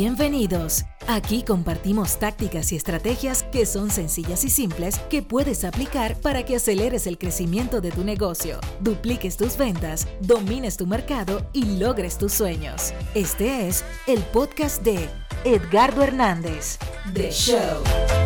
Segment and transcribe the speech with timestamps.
[0.00, 0.84] Bienvenidos.
[1.08, 6.54] Aquí compartimos tácticas y estrategias que son sencillas y simples que puedes aplicar para que
[6.54, 12.32] aceleres el crecimiento de tu negocio, dupliques tus ventas, domines tu mercado y logres tus
[12.32, 12.94] sueños.
[13.16, 15.08] Este es el podcast de
[15.42, 16.78] Edgardo Hernández,
[17.12, 18.17] The Show.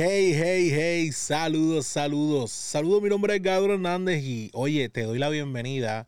[0.00, 2.52] Hey, hey, hey, saludos, saludos.
[2.52, 6.06] Saludos, mi nombre es Edgardo Hernández y oye, te doy la bienvenida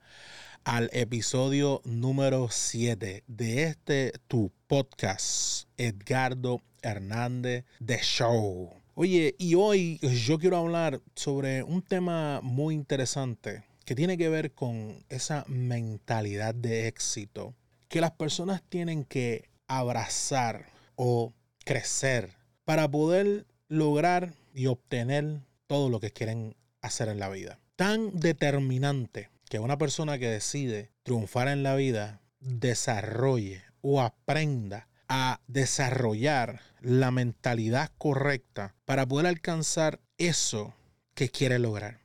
[0.63, 8.71] al episodio número 7 de este tu podcast, Edgardo Hernández The Show.
[8.95, 14.53] Oye, y hoy yo quiero hablar sobre un tema muy interesante que tiene que ver
[14.53, 17.57] con esa mentalidad de éxito
[17.89, 21.33] que las personas tienen que abrazar o
[21.65, 22.31] crecer
[22.65, 27.59] para poder lograr y obtener todo lo que quieren hacer en la vida.
[27.77, 35.41] Tan determinante que una persona que decide triunfar en la vida desarrolle o aprenda a
[35.47, 40.75] desarrollar la mentalidad correcta para poder alcanzar eso
[41.15, 42.01] que quiere lograr.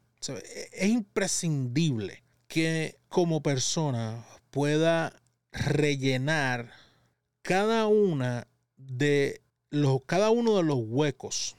[0.73, 5.13] Es imprescindible que como persona pueda
[5.51, 6.71] rellenar
[7.41, 9.41] cada una de
[10.05, 11.55] cada uno de los huecos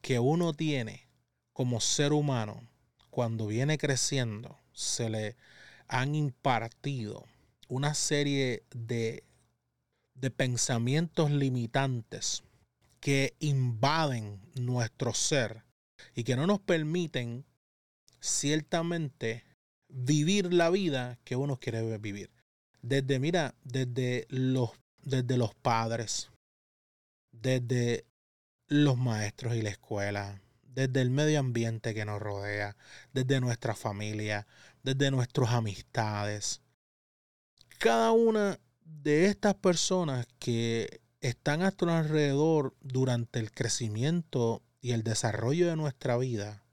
[0.00, 1.08] que uno tiene
[1.52, 2.68] como ser humano
[3.10, 5.36] cuando viene creciendo, se le
[5.86, 7.26] han impartido
[7.68, 9.24] una serie de,
[10.14, 12.42] de pensamientos limitantes
[13.00, 15.64] que invaden nuestro ser
[16.14, 17.44] y que no nos permiten
[18.20, 19.44] ciertamente
[19.88, 22.30] vivir la vida que uno quiere vivir.
[22.80, 24.70] Desde, mira, desde los,
[25.02, 26.31] desde los padres,
[27.42, 28.06] desde
[28.68, 32.76] los maestros y la escuela, desde el medio ambiente que nos rodea,
[33.12, 34.46] desde nuestra familia,
[34.82, 36.62] desde nuestras amistades.
[37.78, 45.02] Cada una de estas personas que están a nuestro alrededor durante el crecimiento y el
[45.02, 46.64] desarrollo de nuestra vida,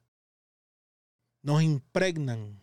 [1.41, 2.61] nos impregnan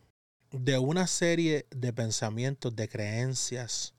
[0.53, 3.95] de una serie de pensamientos, de creencias,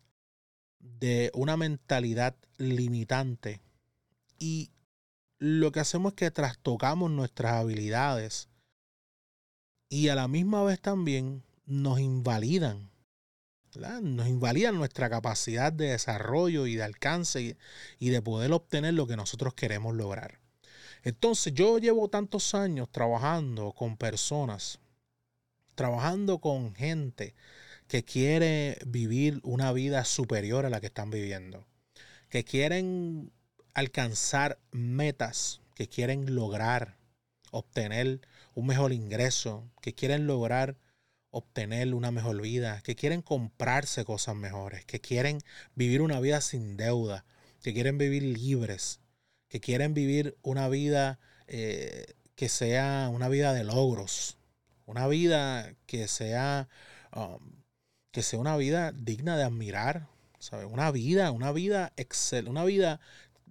[0.80, 3.62] de una mentalidad limitante
[4.40, 4.72] y
[5.40, 8.50] lo que hacemos es que trastocamos nuestras habilidades
[9.90, 12.90] y a la misma vez también nos invalidan.
[14.02, 17.58] Nos invalidan nuestra capacidad de desarrollo y de alcance
[18.00, 20.40] y, de poder obtener lo que nosotros queremos lograr.
[21.04, 24.80] Entonces yo llevo tantos años trabajando con personas,
[25.76, 27.36] trabajando con gente
[27.88, 31.68] que quiere vivir una vida superior a la que están viviendo,
[32.30, 33.32] que quieren
[33.78, 36.98] alcanzar metas que quieren lograr,
[37.52, 38.22] obtener
[38.56, 40.78] un mejor ingreso, que quieren lograr
[41.30, 45.42] obtener una mejor vida, que quieren comprarse cosas mejores, que quieren
[45.76, 47.24] vivir una vida sin deuda,
[47.62, 49.00] que quieren vivir libres,
[49.48, 54.40] que quieren vivir una vida eh, que sea una vida de logros,
[54.88, 56.68] una vida que sea,
[57.16, 57.62] um,
[58.12, 60.08] que sea una vida digna de admirar,
[60.72, 63.00] Una vida, una vida excel, una vida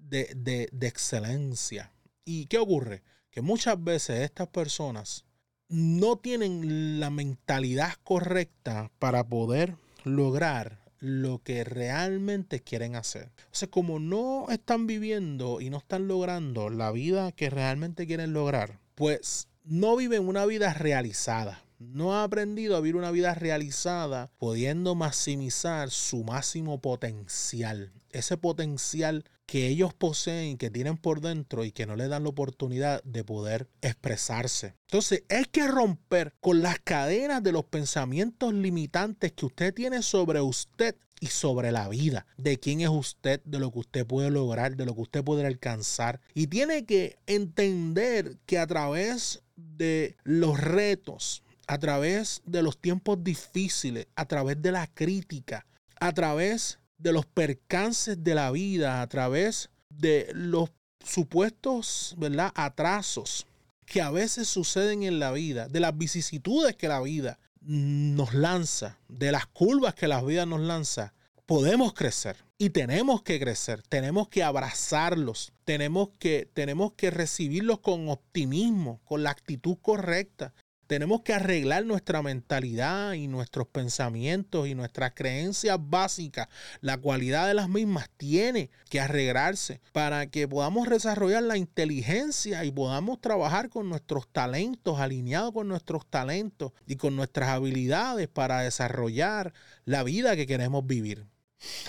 [0.09, 1.93] de, excelencia.
[2.25, 3.03] ¿Y qué ocurre?
[3.31, 5.25] Que muchas veces estas personas
[5.69, 13.31] no tienen la mentalidad correcta para poder lograr lo que realmente quieren hacer.
[13.53, 18.33] O sea, como no están viviendo y no están logrando la vida que realmente quieren
[18.33, 24.31] lograr, pues no viven una vida realizada no ha aprendido a vivir una vida realizada,
[24.39, 27.93] pudiendo maximizar su máximo potencial.
[28.11, 32.31] Ese potencial que ellos poseen, que tienen por dentro y que no le dan la
[32.31, 34.75] oportunidad de poder expresarse.
[34.89, 40.41] Entonces, hay que romper con las cadenas de los pensamientos limitantes que usted tiene sobre
[40.41, 44.77] usted y sobre la vida, de quién es usted, de lo que usted puede lograr,
[44.77, 46.21] de lo que usted puede alcanzar.
[46.35, 53.23] Y tiene que entender que a través de los retos, a través de los tiempos
[53.23, 55.67] difíciles, a través de la crítica,
[55.99, 60.71] a través de los percances de la vida, a través de los
[61.05, 62.53] supuestos ¿verdad?
[62.55, 63.47] atrasos
[63.85, 68.99] que a veces suceden en la vida, de las vicisitudes que la vida nos lanza,
[69.09, 71.15] de las curvas que la vida nos lanza,
[71.47, 78.09] podemos crecer y tenemos que crecer, tenemos que abrazarlos, tenemos que, tenemos que recibirlos con
[78.09, 80.53] optimismo, con la actitud correcta,
[80.87, 86.49] Tenemos que arreglar nuestra mentalidad y nuestros pensamientos y nuestras creencias básicas.
[86.81, 92.71] La cualidad de las mismas tiene que arreglarse para que podamos desarrollar la inteligencia y
[92.71, 99.53] podamos trabajar con nuestros talentos, alineados con nuestros talentos y con nuestras habilidades para desarrollar
[99.85, 101.27] la vida que queremos vivir.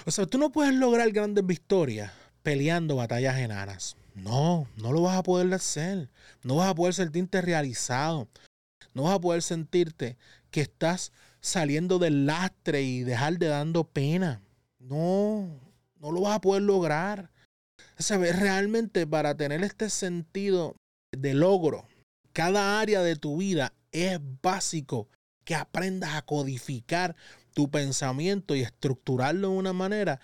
[0.06, 2.12] O sea, tú no puedes lograr grandes victorias
[2.42, 3.96] peleando batallas enanas.
[4.16, 6.10] No, no lo vas a poder hacer.
[6.44, 8.28] No vas a poder sentirte realizado.
[8.98, 10.18] No vas a poder sentirte
[10.50, 14.42] que estás saliendo del lastre y dejar de dando pena.
[14.80, 15.62] No,
[16.00, 17.30] no lo vas a poder lograr.
[18.00, 18.40] ¿Sabes?
[18.40, 20.76] Realmente para tener este sentido
[21.12, 21.88] de logro,
[22.34, 25.10] cada área de tu vida es básico
[25.44, 27.16] que aprendas a codificar
[27.54, 30.20] tu pensamiento y estructurarlo de una manera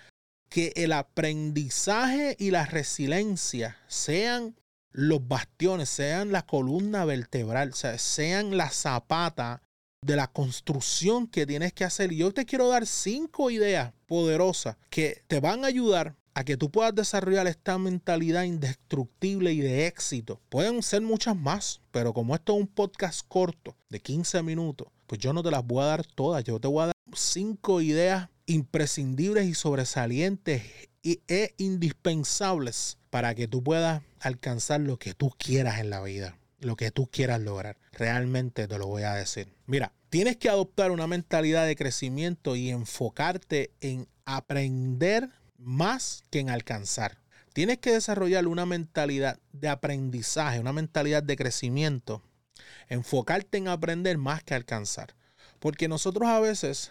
[0.48, 4.56] que el aprendizaje y la resiliencia sean
[4.94, 9.60] los bastiones, sean la columna vertebral, o sea, sean la zapata
[10.00, 12.12] de la construcción que tienes que hacer.
[12.12, 16.56] Y yo te quiero dar cinco ideas poderosas que te van a ayudar a que
[16.56, 20.40] tú puedas desarrollar esta mentalidad indestructible y de éxito.
[20.48, 25.20] Pueden ser muchas más, pero como esto es un podcast corto de 15 minutos, pues
[25.20, 26.44] yo no te las voy a dar todas.
[26.44, 30.62] Yo te voy a dar cinco ideas imprescindibles y sobresalientes
[31.02, 36.74] e indispensables para que tú puedas alcanzar lo que tú quieras en la vida, lo
[36.74, 37.76] que tú quieras lograr.
[37.92, 39.54] Realmente te lo voy a decir.
[39.66, 46.50] Mira, tienes que adoptar una mentalidad de crecimiento y enfocarte en aprender más que en
[46.50, 47.18] alcanzar.
[47.52, 52.20] Tienes que desarrollar una mentalidad de aprendizaje, una mentalidad de crecimiento.
[52.88, 55.14] Enfocarte en aprender más que alcanzar.
[55.60, 56.90] Porque nosotros a veces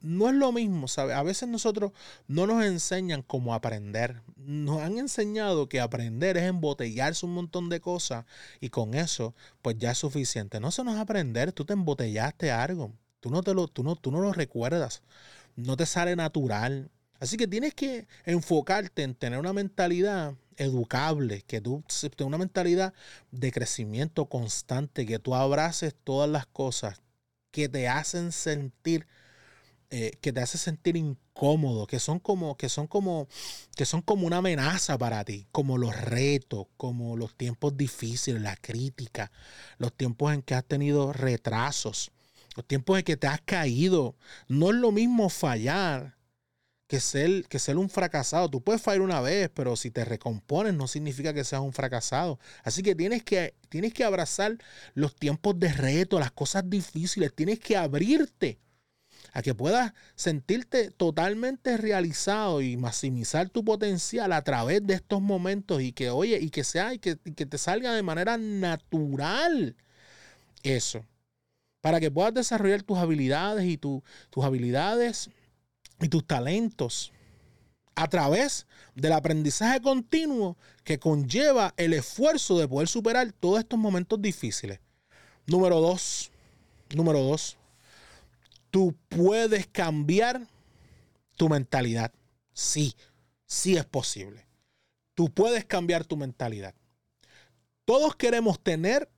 [0.00, 0.86] no es lo mismo.
[0.98, 1.92] A veces nosotros
[2.28, 4.20] no nos enseñan cómo aprender.
[4.36, 8.26] Nos han enseñado que aprender es embotellarse un montón de cosas
[8.60, 10.60] y con eso pues ya es suficiente.
[10.60, 12.92] No se nos aprender, tú te embotellaste algo.
[13.20, 15.02] Tú no, te lo, tú, no, tú no lo recuerdas.
[15.56, 16.90] No te sale natural.
[17.18, 22.92] Así que tienes que enfocarte en tener una mentalidad educable, que tú tengas una mentalidad
[23.30, 27.00] de crecimiento constante, que tú abraces todas las cosas
[27.50, 29.06] que te hacen sentir
[29.96, 33.28] eh, que te hace sentir incómodo, que son como, que son como,
[33.76, 38.56] que son como una amenaza para ti, como los retos, como los tiempos difíciles, la
[38.56, 39.30] crítica,
[39.78, 42.10] los tiempos en que has tenido retrasos,
[42.56, 44.16] los tiempos en que te has caído.
[44.48, 46.16] No es lo mismo fallar
[46.88, 48.50] que ser, que ser un fracasado.
[48.50, 52.40] Tú puedes fallar una vez, pero si te recompones no significa que seas un fracasado.
[52.64, 54.58] Así que tienes que, tienes que abrazar
[54.94, 57.32] los tiempos de reto, las cosas difíciles.
[57.32, 58.58] Tienes que abrirte
[59.34, 65.82] a que puedas sentirte totalmente realizado y maximizar tu potencial a través de estos momentos
[65.82, 69.76] y que, oye, y que sea, y que, que te salga de manera natural
[70.62, 71.04] eso.
[71.80, 74.02] Para que puedas desarrollar tus habilidades y tus
[74.40, 75.30] habilidades
[76.00, 77.12] y tus talentos
[77.96, 84.22] a través del aprendizaje continuo que conlleva el esfuerzo de poder superar todos estos momentos
[84.22, 84.78] difíciles.
[85.46, 86.30] Número dos,
[86.94, 87.58] número dos,
[88.74, 90.48] tú puedes cambiar
[91.36, 92.12] tu mentalidad.
[92.52, 92.96] Sí,
[93.46, 94.48] sí es posible.
[95.14, 96.74] Tú puedes cambiar tu mentalidad.
[97.84, 99.08] Todos queremos tener,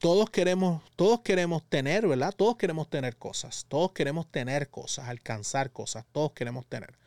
[0.00, 2.34] todos queremos, todos queremos tener, ¿verdad?
[2.36, 6.98] Todos queremos tener cosas, todos queremos tener cosas, alcanzar cosas, todos queremos tener.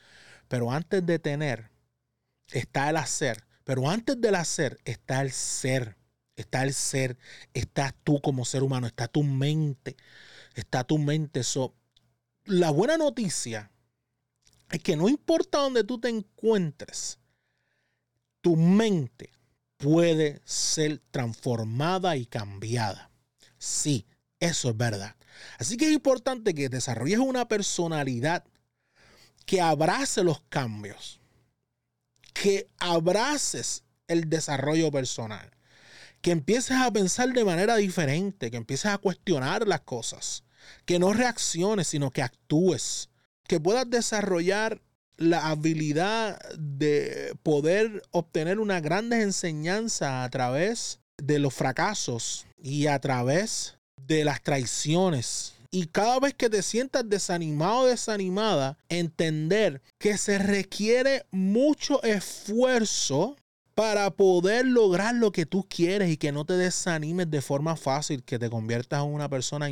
[0.47, 1.69] Pero antes de tener
[2.49, 5.97] está el hacer, pero antes del hacer está el ser,
[6.37, 7.17] está el ser,
[7.53, 9.97] estás tú como ser humano, está tu mente
[10.59, 11.43] está tu mente.
[11.43, 11.73] So,
[12.45, 13.71] la buena noticia
[14.71, 17.19] es que no importa dónde tú te encuentres,
[18.41, 19.31] tu mente
[19.77, 23.09] puede ser transformada y cambiada.
[23.57, 24.05] Sí,
[24.39, 25.15] eso es verdad.
[25.57, 28.43] Así que es importante que desarrolles una personalidad
[29.45, 31.19] que abrace los cambios,
[32.33, 35.49] que abraces el desarrollo personal,
[36.21, 40.43] que empieces a pensar de manera diferente, que empieces a cuestionar las cosas,
[40.85, 43.09] que no reacciones, sino que actúes,
[43.47, 44.81] que puedas desarrollar
[45.17, 52.99] la habilidad de poder obtener una grande enseñanza a través de los fracasos y a
[52.99, 55.53] través de las traiciones.
[55.71, 63.35] Y cada vez que te sientas desanimado o desanimada, entender que se requiere mucho esfuerzo
[63.75, 68.23] para poder lograr lo que tú quieres y que no te desanimes de forma fácil,
[68.23, 69.69] que te conviertas en una persona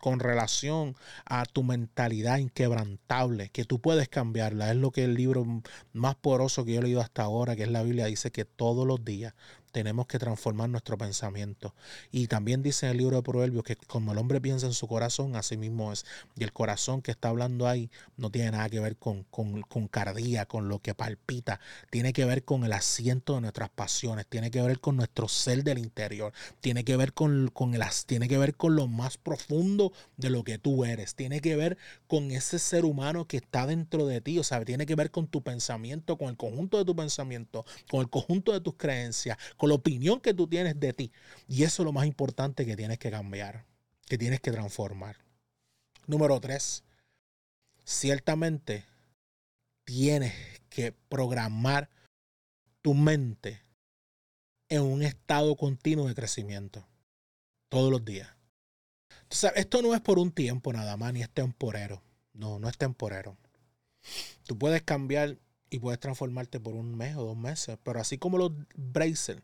[0.00, 4.70] con relación a tu mentalidad inquebrantable, que tú puedes cambiarla.
[4.70, 5.46] Es lo que el libro
[5.92, 8.86] más poroso que yo he leído hasta ahora, que es la Biblia, dice que todos
[8.86, 9.34] los días
[9.72, 11.74] tenemos que transformar nuestro pensamiento.
[12.10, 14.86] Y también dice en el libro de Proverbios que como el hombre piensa en su
[14.86, 16.04] corazón, así mismo es.
[16.36, 19.88] Y el corazón que está hablando ahí no tiene nada que ver con, con, con
[19.88, 21.58] cardía, con lo que palpita.
[21.90, 24.26] Tiene que ver con el asiento de nuestras pasiones.
[24.26, 26.32] Tiene que ver con nuestro ser del interior.
[26.60, 30.44] Tiene que ver con, con, el, tiene que ver con lo más profundo de lo
[30.44, 31.14] que tú eres.
[31.14, 34.38] Tiene que ver con ese ser humano que está dentro de ti.
[34.38, 38.00] O sea, tiene que ver con tu pensamiento, con el conjunto de tu pensamiento, con
[38.00, 41.12] el conjunto de tus creencias, con la opinión que tú tienes de ti.
[41.46, 43.64] Y eso es lo más importante que tienes que cambiar,
[44.08, 45.18] que tienes que transformar.
[46.08, 46.82] Número tres,
[47.84, 48.84] ciertamente
[49.84, 50.34] tienes
[50.68, 51.90] que programar
[52.80, 53.62] tu mente
[54.68, 56.84] en un estado continuo de crecimiento
[57.68, 58.30] todos los días.
[59.22, 62.02] Entonces, esto no es por un tiempo nada más, ni es temporero.
[62.32, 63.38] No, no es temporero.
[64.44, 65.38] Tú puedes cambiar
[65.70, 69.40] y puedes transformarte por un mes o dos meses, pero así como los braces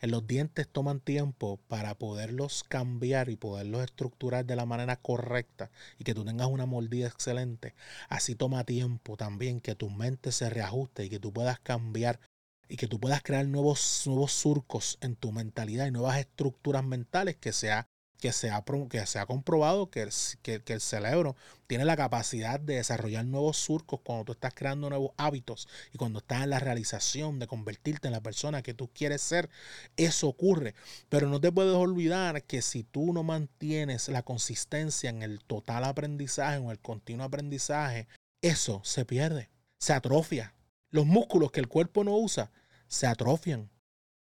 [0.00, 5.70] en los dientes toman tiempo para poderlos cambiar y poderlos estructurar de la manera correcta
[5.98, 7.74] y que tú tengas una mordida excelente.
[8.08, 12.20] Así toma tiempo también que tu mente se reajuste y que tú puedas cambiar
[12.68, 17.36] y que tú puedas crear nuevos, nuevos surcos en tu mentalidad y nuevas estructuras mentales
[17.36, 17.88] que sea
[18.20, 20.10] que se ha, que se ha comprobado que el,
[20.42, 21.36] que, el, cerebro
[21.66, 26.18] tiene la capacidad de desarrollar nuevos surcos cuando tú estás creando nuevos hábitos y cuando
[26.20, 29.48] estás en la realización de convertirte en la persona que tú quieres ser,
[29.96, 30.74] eso ocurre.
[31.08, 35.84] Pero no te puedes olvidar que si tú no mantienes la consistencia en el total
[35.84, 38.06] aprendizaje o en el continuo aprendizaje,
[38.42, 40.54] eso se pierde, se atrofia.
[40.90, 42.50] Los músculos que el cuerpo no usa
[42.86, 43.70] se atrofian.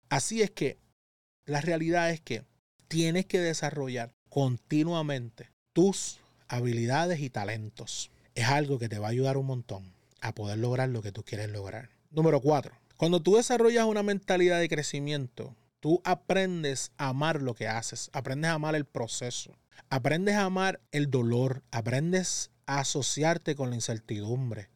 [0.10, 0.80] Así es que
[1.46, 2.46] la realidad es que
[2.90, 8.12] tienes que desarrollar continuamente tus habilidades y talentos.
[8.36, 11.24] Es algo que te va a ayudar un montón a poder lograr lo que tú
[11.24, 11.90] quieres lograr.
[12.12, 17.68] Número cuatro, cuando tú desarrollas una mentalidad de crecimiento, tú aprendes a amar lo que
[17.68, 19.56] haces, aprendes a amar el proceso,
[19.90, 24.70] aprendes a amar el dolor, aprendes a asociarte con la incertidumbre,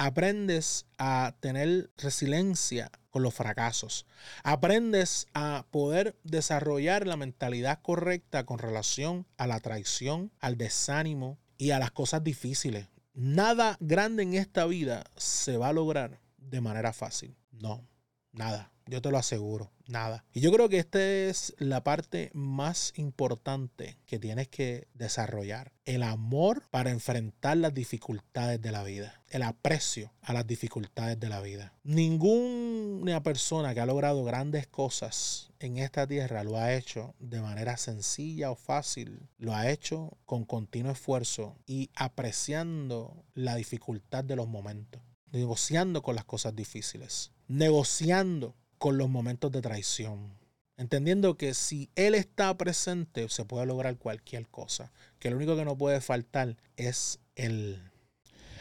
[0.00, 4.06] aprendes a tener resiliencia con los fracasos.
[4.42, 11.72] Aprendes a poder desarrollar la mentalidad correcta con relación a la traición, al desánimo y
[11.72, 12.88] a las cosas difíciles.
[13.12, 17.36] Nada grande en esta vida se va a lograr de manera fácil.
[17.52, 17.86] No,
[18.32, 18.70] nada.
[18.90, 20.24] Yo te lo aseguro, nada.
[20.32, 25.70] Y yo creo que esta es la parte más importante que tienes que desarrollar.
[25.84, 29.22] El amor para enfrentar las dificultades de la vida.
[29.28, 31.72] El aprecio a las dificultades de la vida.
[31.84, 37.76] Ninguna persona que ha logrado grandes cosas en esta tierra lo ha hecho de manera
[37.76, 39.28] sencilla o fácil.
[39.38, 45.00] Lo ha hecho con continuo esfuerzo y apreciando la dificultad de los momentos
[45.32, 50.38] negociando con las cosas difíciles, negociando con los momentos de traición.
[50.76, 54.92] Entendiendo que si Él está presente, se puede lograr cualquier cosa.
[55.18, 57.82] Que lo único que no puede faltar es Él.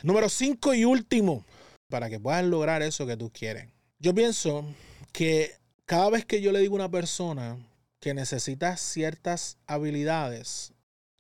[0.01, 1.45] Número 5 y último,
[1.87, 3.69] para que puedas lograr eso que tú quieres.
[3.99, 4.65] Yo pienso
[5.11, 5.51] que
[5.85, 7.59] cada vez que yo le digo a una persona
[7.99, 10.73] que necesita ciertas habilidades,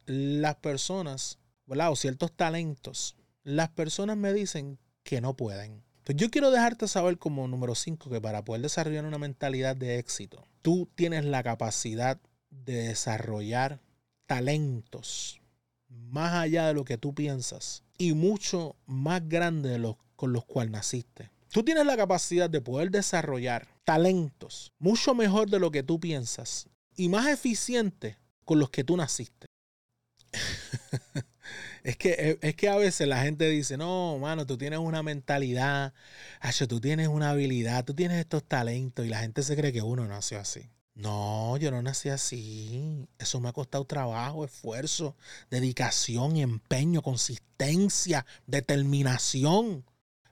[0.07, 1.91] las personas, ¿verdad?
[1.91, 5.83] O ciertos talentos, las personas me dicen que no pueden.
[6.15, 10.43] Yo quiero dejarte saber como número 5 que para poder desarrollar una mentalidad de éxito,
[10.63, 13.79] tú tienes la capacidad de desarrollar
[14.25, 15.39] talentos
[15.87, 20.45] más allá de lo que tú piensas y mucho más grande de los con los
[20.45, 21.29] cuales naciste.
[21.51, 26.67] Tú tienes la capacidad de poder desarrollar talentos mucho mejor de lo que tú piensas
[26.95, 29.45] y más eficiente con los que tú naciste.
[31.83, 35.03] Es que, eh, es que a veces la gente dice, no, mano, tú tienes una
[35.03, 35.93] mentalidad,
[36.67, 40.07] tú tienes una habilidad, tú tienes estos talentos y la gente se cree que uno
[40.07, 40.69] nació así.
[40.95, 43.07] No, yo no nací así.
[43.17, 45.15] Eso me ha costado trabajo, esfuerzo,
[45.49, 49.85] dedicación, empeño, consistencia, determinación.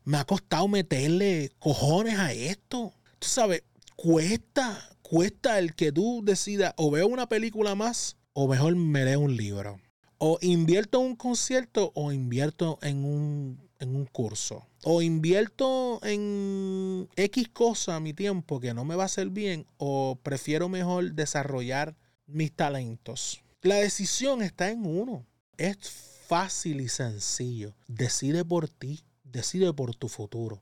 [0.04, 2.94] Me ha costado meterle cojones a esto.
[3.20, 3.64] Tú sabes,
[3.96, 9.22] cuesta, cuesta el que tú decidas o veo una película más o mejor me leo
[9.22, 9.80] un libro
[10.18, 14.68] o invierto en un concierto o invierto en un, en un curso.
[14.84, 20.18] O invierto en X cosa mi tiempo que no me va a hacer bien o
[20.22, 21.96] prefiero mejor desarrollar
[22.26, 23.42] mis talentos.
[23.62, 25.26] La decisión está en uno.
[25.58, 25.78] Es
[26.28, 27.74] fácil y sencillo.
[27.88, 30.62] Decide por ti, decide por tu futuro.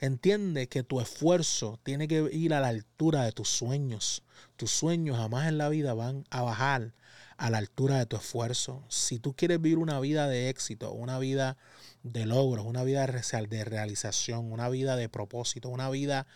[0.00, 4.22] Entiende que tu esfuerzo tiene que ir a la altura de tus sueños.
[4.56, 6.94] Tus sueños jamás en la vida van a bajar
[7.36, 8.84] a la altura de tu esfuerzo.
[8.88, 11.56] Si tú quieres vivir una vida de éxito, una vida
[12.02, 16.26] de logros, una vida de realización, una vida de propósito, una vida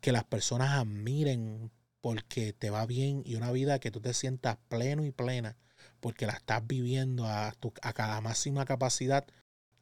[0.00, 4.58] que las personas admiren porque te va bien y una vida que tú te sientas
[4.68, 5.56] pleno y plena
[6.00, 9.26] porque la estás viviendo a, tu, a cada máxima capacidad,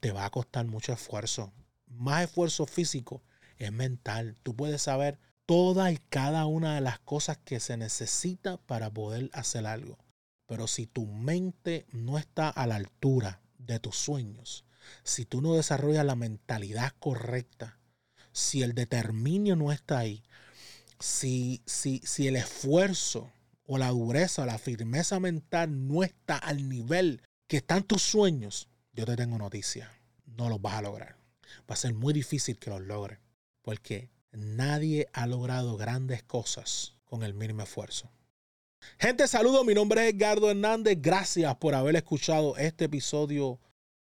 [0.00, 1.52] te va a costar mucho esfuerzo.
[1.87, 3.23] Más esfuerzo físico
[3.56, 4.37] es mental.
[4.42, 9.30] Tú puedes saber todas y cada una de las cosas que se necesita para poder
[9.32, 9.99] hacer algo.
[10.48, 14.64] Pero si tu mente no está a la altura de tus sueños,
[15.04, 17.78] si tú no desarrollas la mentalidad correcta,
[18.32, 20.24] si el determinio no está ahí,
[20.98, 23.30] si, si, si el esfuerzo
[23.66, 28.68] o la dureza o la firmeza mental no está al nivel que están tus sueños,
[28.94, 29.92] yo te tengo noticia,
[30.24, 31.18] no los vas a lograr.
[31.70, 33.18] Va a ser muy difícil que los logres,
[33.60, 38.10] porque nadie ha logrado grandes cosas con el mínimo esfuerzo.
[39.00, 43.61] Gente, saludo, mi nombre es Edgardo Hernández, gracias por haber escuchado este episodio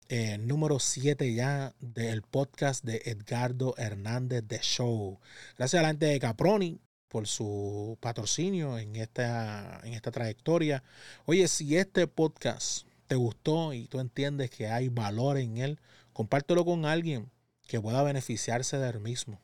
[0.09, 5.19] eh, número 7 ya del podcast de Edgardo Hernández The Show.
[5.57, 10.85] Gracias a la gente de Caproni por su patrocinio en esta, en esta trayectoria.
[11.27, 15.81] Oye, si este podcast te gustó y tú entiendes que hay valor en él,
[16.13, 17.31] compártelo con alguien
[17.67, 19.41] que pueda beneficiarse de él mismo.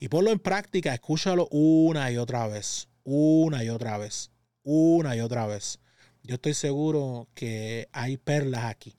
[0.00, 4.32] Y ponlo en práctica, escúchalo una y otra vez, una y otra vez,
[4.66, 5.78] una y otra vez.
[6.22, 8.98] Yo estoy seguro que hay perlas aquí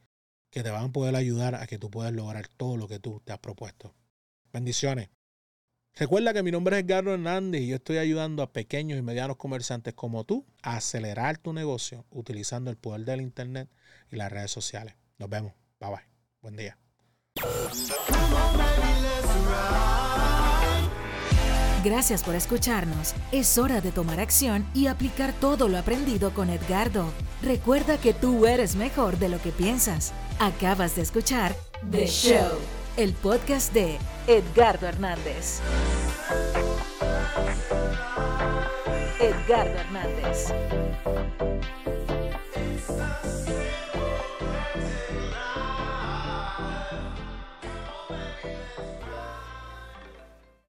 [0.49, 3.21] que te van a poder ayudar a que tú puedas lograr todo lo que tú
[3.23, 3.93] te has propuesto.
[4.53, 5.09] Bendiciones.
[5.93, 9.37] Recuerda que mi nombre es Edgardo Hernández y yo estoy ayudando a pequeños y medianos
[9.37, 13.69] comerciantes como tú a acelerar tu negocio utilizando el poder del Internet
[14.09, 14.95] y las redes sociales.
[15.17, 15.53] Nos vemos.
[15.79, 16.07] Bye bye.
[16.41, 16.77] Buen día.
[21.89, 23.13] Gracias por escucharnos.
[23.31, 27.05] Es hora de tomar acción y aplicar todo lo aprendido con Edgardo.
[27.41, 30.11] Recuerda que tú eres mejor de lo que piensas.
[30.37, 31.55] Acabas de escuchar
[31.89, 32.59] The Show,
[32.97, 35.61] el podcast de Edgardo Hernández.
[39.21, 40.47] Edgardo Hernández.